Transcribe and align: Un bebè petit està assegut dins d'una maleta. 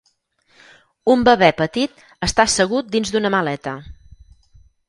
Un 1.15 1.25
bebè 1.27 1.51
petit 1.59 2.01
està 2.29 2.47
assegut 2.49 2.91
dins 2.97 3.15
d'una 3.17 3.33
maleta. 3.39 3.79